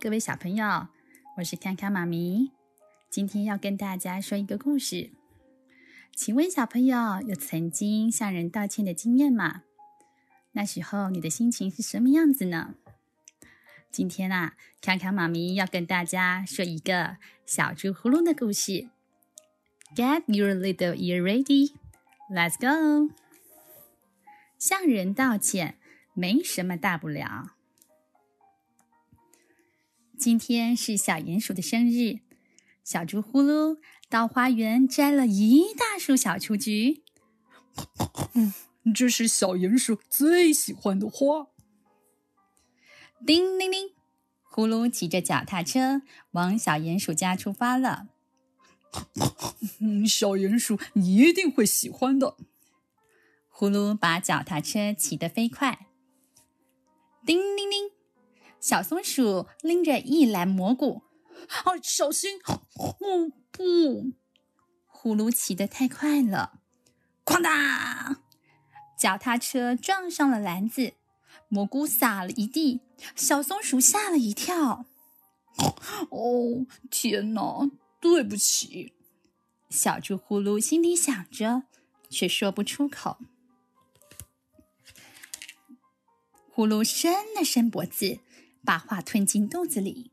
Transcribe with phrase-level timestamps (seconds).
[0.00, 0.86] 各位小朋友，
[1.36, 2.52] 我是康康妈咪。
[3.10, 5.10] 今天要跟大家说一个故事。
[6.14, 9.62] 请问小朋友有曾经向人道歉的经验吗？
[10.52, 12.76] 那时候你的心情是什么样子呢？
[13.90, 18.90] 今天啊，康康妈咪要跟大家说一个小猪呼噜的故事。
[19.96, 21.72] Get your little ear ready.
[22.30, 23.12] Let's go.
[24.56, 25.78] 向人道歉
[26.14, 27.56] 没什么大不了。
[30.22, 32.20] 今天是小鼹鼠的生日，
[32.84, 37.02] 小猪呼噜到花园摘了一大束小雏菊。
[38.34, 38.54] 嗯，
[38.94, 41.48] 这是小鼹鼠最喜欢的花。
[43.26, 43.90] 叮铃铃，
[44.44, 48.06] 呼噜骑着脚踏车往小鼹鼠家出发了。
[49.80, 52.36] 嗯， 小鼹鼠你一定会喜欢的。
[53.48, 55.88] 呼噜把脚踏车骑得飞快。
[57.26, 57.90] 叮铃铃。
[58.62, 61.02] 小松鼠拎着一篮蘑菇，
[61.48, 62.38] 啊，小心！
[62.46, 64.12] 哦，不！
[64.86, 66.60] 呼噜骑得太快了，
[67.24, 68.22] 哐当！
[68.96, 70.92] 脚踏车撞上了篮子，
[71.48, 72.82] 蘑菇撒了一地，
[73.16, 74.86] 小松鼠吓了一跳。
[76.10, 77.68] 哦，天哪！
[78.00, 78.92] 对不起！
[79.70, 81.64] 小猪呼噜心里想着，
[82.08, 83.18] 却说不出口。
[86.52, 88.20] 呼噜伸了伸脖子。
[88.64, 90.10] 把话吞进肚子里。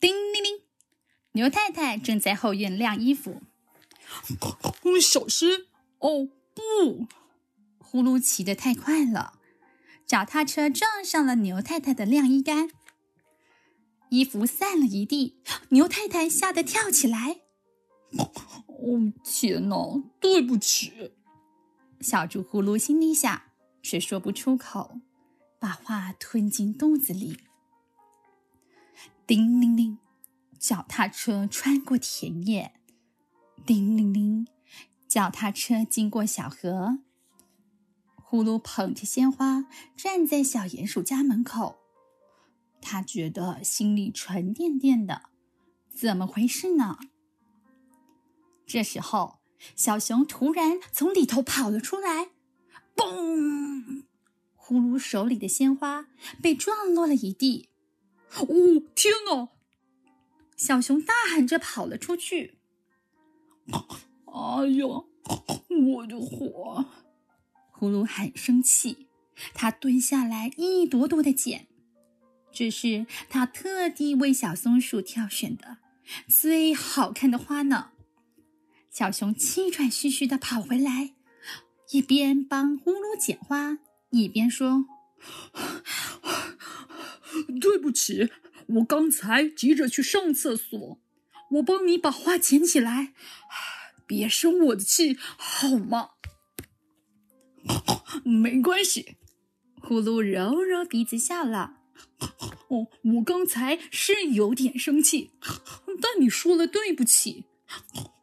[0.00, 0.62] 叮铃铃，
[1.32, 3.42] 牛太太正在后院晾衣服。
[5.00, 5.66] 小心！
[5.98, 7.06] 哦，不！
[7.78, 9.38] 呼噜骑得太快了，
[10.06, 12.70] 脚踏车撞上了牛太太的晾衣杆，
[14.10, 15.40] 衣服散了一地。
[15.70, 17.40] 牛太太吓得跳起来。
[18.18, 20.02] 哦，天哪！
[20.20, 21.12] 对不起！
[22.00, 23.42] 小猪呼噜心里想，
[23.82, 24.98] 却说不出口。
[25.62, 27.38] 把话吞进肚子里。
[29.28, 29.96] 叮铃铃，
[30.58, 32.74] 脚踏车穿过田野。
[33.64, 34.48] 叮铃铃，
[35.06, 36.98] 脚踏车经过小河。
[38.16, 41.78] 呼噜捧着鲜花站在小鼹鼠家门口，
[42.80, 45.30] 他觉得心里沉甸甸的，
[45.94, 46.98] 怎么回事呢？
[48.66, 49.38] 这时候，
[49.76, 52.30] 小熊突然从里头跑了出来，
[52.96, 54.06] 嘣！
[54.64, 56.06] 呼噜手里的鲜花
[56.40, 57.68] 被撞落了一地，
[58.36, 58.46] 哦，
[58.94, 59.48] 天哪！
[60.56, 62.58] 小熊大喊着跑了出去。
[63.66, 66.86] 哎呀，我的花！
[67.72, 69.08] 呼噜很生气，
[69.52, 71.66] 他蹲下来一朵朵的捡，
[72.52, 75.78] 这是他特地为小松鼠挑选的
[76.28, 77.90] 最好看的花呢。
[78.88, 81.14] 小熊气喘吁吁地跑回来，
[81.90, 83.78] 一边帮呼噜捡花。
[84.12, 84.84] 一边说
[87.60, 88.30] ：“对不起，
[88.66, 91.00] 我刚才急着去上厕所，
[91.52, 93.14] 我帮你把花捡起来，
[94.06, 96.10] 别生我的气，好吗？”
[98.22, 99.16] 没关系，
[99.80, 101.78] 呼噜揉揉鼻子笑了。
[102.68, 105.30] 哦，我刚才是有点生气，
[106.00, 107.46] 但你说了对不起，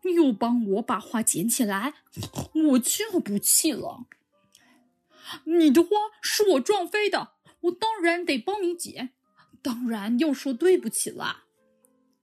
[0.03, 1.95] 又帮我把花捡起来，
[2.53, 4.05] 我就不气了。
[5.57, 5.89] 你的花
[6.21, 9.13] 是我撞飞的，我当然得帮你捡，
[9.61, 11.45] 当然要说对不起了。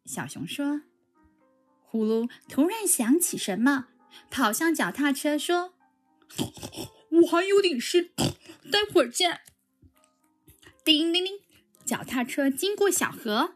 [0.04, 0.82] 小熊说。
[1.88, 3.86] 呼噜突然想起什么，
[4.30, 5.72] 跑向脚踏车说
[7.10, 8.10] ：“我还有点事，
[8.70, 9.40] 待会儿见。”
[10.84, 11.40] 叮铃铃，
[11.84, 13.54] 脚踏车经过小河。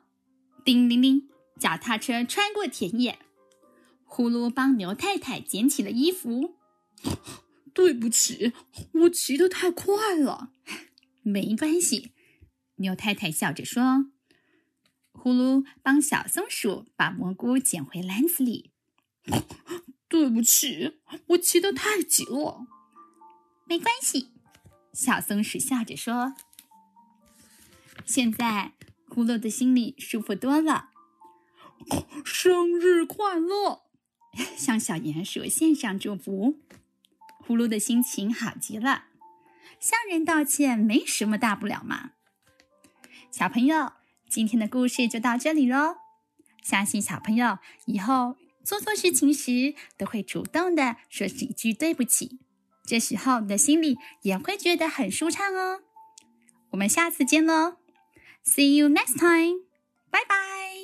[0.65, 3.19] 叮铃铃，脚踏车穿过田野。
[4.05, 6.57] 呼噜帮牛太太捡起了衣服。
[7.73, 8.53] 对不起，
[8.93, 10.53] 我骑得太快了。
[11.23, 12.13] 没关系，
[12.77, 14.07] 牛太太笑着说。
[15.13, 18.71] 呼噜帮小松鼠把蘑菇捡回篮子里。
[20.09, 22.67] 对不起，我骑得太急了。
[23.67, 24.31] 没关系，
[24.93, 26.35] 小松鼠笑着说。
[28.07, 28.73] 现在
[29.09, 30.89] 呼噜的心里舒服多了。
[32.25, 33.83] 生日快乐！
[34.57, 36.59] 向小鼹鼠献上祝福。
[37.47, 39.05] 呼噜的心情好极了，
[39.79, 42.11] 向人道歉没什么大不了嘛。
[43.31, 43.93] 小朋友，
[44.29, 45.97] 今天的故事就到这里喽。
[46.63, 52.39] 相信小朋友以后做错事情时，都会主动的说几句对不起，
[52.85, 55.81] 这时候你的心里也会觉得很舒畅哦。
[56.71, 57.77] 我们下次见喽
[58.45, 59.65] ，See you next time，
[60.11, 60.80] 拜拜。